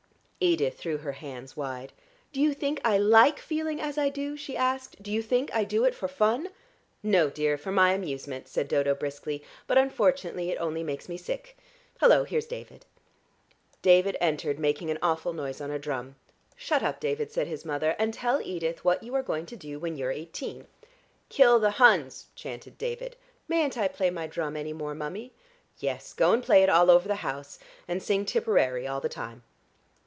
Edith 0.43 0.79
threw 0.79 0.97
her 0.97 1.11
hands 1.11 1.55
wide. 1.55 1.93
"Do 2.33 2.41
you 2.41 2.55
think 2.55 2.81
I 2.83 2.97
like 2.97 3.37
feeling 3.37 3.79
as 3.79 3.95
I 3.99 4.09
do?" 4.09 4.35
she 4.35 4.57
asked. 4.57 5.03
"Do 5.03 5.11
you 5.11 5.21
think 5.21 5.53
I 5.53 5.63
do 5.63 5.83
it 5.85 5.93
for 5.93 6.07
fun?" 6.07 6.49
"No, 7.03 7.29
dear, 7.29 7.59
for 7.59 7.71
my 7.71 7.93
amusement," 7.93 8.47
said 8.47 8.67
Dodo 8.67 8.95
briskly. 8.95 9.43
"But 9.67 9.77
unfortunately 9.77 10.49
it 10.49 10.57
only 10.59 10.81
makes 10.81 11.07
me 11.07 11.15
sick. 11.15 11.55
Hullo, 11.99 12.23
here's 12.23 12.47
David." 12.47 12.87
David 13.83 14.17
entered 14.19 14.57
making 14.57 14.89
an 14.89 14.97
awful 15.03 15.31
noise 15.31 15.61
on 15.61 15.69
a 15.69 15.77
drum. 15.77 16.15
"Shut 16.55 16.81
up, 16.81 16.99
David," 16.99 17.31
said 17.31 17.45
his 17.45 17.63
mother, 17.63 17.95
"and 17.99 18.11
tell 18.11 18.41
Edith 18.41 18.83
what 18.83 19.03
you 19.03 19.13
are 19.13 19.21
going 19.21 19.45
to 19.45 19.55
do 19.55 19.77
when 19.77 19.95
you're 19.95 20.09
eighteen." 20.09 20.65
"Kill 21.29 21.59
the 21.59 21.69
Huns," 21.77 22.29
chanted 22.33 22.79
David. 22.79 23.15
"Mayn't 23.47 23.77
I 23.77 23.87
play 23.87 24.09
my 24.09 24.25
drum 24.25 24.57
any 24.57 24.73
more, 24.73 24.95
mummy?" 24.95 25.33
"Yes, 25.77 26.13
go 26.13 26.33
and 26.33 26.41
play 26.41 26.63
it 26.63 26.69
all 26.69 26.89
over 26.89 27.07
the 27.07 27.15
house. 27.21 27.59
And 27.87 28.01
sing 28.01 28.25
Tipperary 28.25 28.87
all 28.87 28.99
the 28.99 29.07
time." 29.07 29.43